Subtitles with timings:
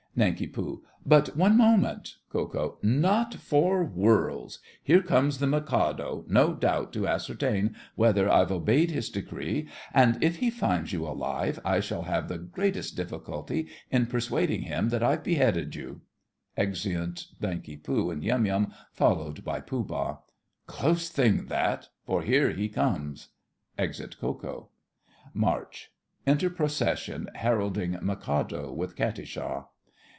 [0.13, 0.53] NANK.
[1.05, 2.77] But one moment—— KO.
[2.83, 4.59] Not for worlds.
[4.83, 10.35] Here comes the Mikado, no doubt to ascertain whether I've obeyed his decree, and if
[10.35, 15.23] he finds you alive I shall have the greatest difficulty in persuading him that I've
[15.23, 16.01] beheaded you.
[16.57, 20.17] (Exeunt Nanki Poo and Yum Yum, followed by Pooh Bah.)
[20.67, 23.29] Close thing that, for here he comes!
[23.77, 24.69] [Exit Ko Ko.
[25.33, 29.67] March.—Enter procession, heralding Mikado, with Katisha.